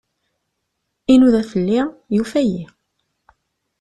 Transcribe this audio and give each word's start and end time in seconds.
Inuda 1.13 1.41
fell-i, 1.51 1.81
yufa-iyi. 2.15 2.65